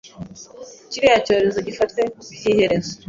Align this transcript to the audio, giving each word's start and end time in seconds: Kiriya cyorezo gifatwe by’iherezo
Kiriya 0.91 1.17
cyorezo 1.25 1.59
gifatwe 1.67 2.01
by’iherezo 2.19 2.93